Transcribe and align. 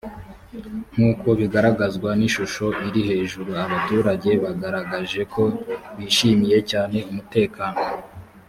nk 0.93 0.99
uko 1.09 1.27
bigaragzwa 1.39 2.09
n 2.19 2.21
ishusho 2.29 2.65
iri 2.87 3.01
hejuru 3.09 3.51
abaturage 3.65 4.29
bagaragaje 4.43 5.21
ko 5.33 5.43
bishimiye 5.97 6.57
cyane 6.71 6.97
umutekano 7.11 7.79